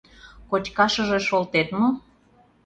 [0.49, 1.87] —Кочкашыже шолтет мо?